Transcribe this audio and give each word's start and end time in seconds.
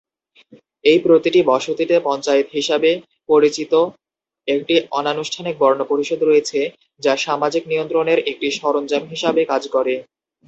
এই 0.85 0.99
প্রতিটি 1.05 1.39
বসতিতে 1.45 1.95
পঞ্চায়েত 2.03 2.47
হিসাবে 2.53 2.91
পরিচিত 3.29 3.73
একটি 4.47 4.75
অনানুষ্ঠানিক 4.99 5.55
বর্ণ 5.59 5.79
পরিষদ 5.91 6.19
রয়েছে, 6.23 6.59
যা 7.01 7.13
সামাজিক 7.25 7.63
নিয়ন্ত্রণের 7.67 8.19
একটি 8.31 8.47
সরঞ্জাম 8.59 9.03
হিসাবে 9.11 9.41
কাজ 9.51 9.63
করে। 9.75 9.93